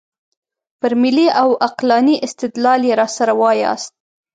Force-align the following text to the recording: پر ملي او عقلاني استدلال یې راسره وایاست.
پر 0.79 0.91
ملي 1.01 1.27
او 1.41 1.49
عقلاني 1.67 2.15
استدلال 2.27 2.81
یې 2.89 2.93
راسره 3.01 3.33
وایاست. 3.41 3.91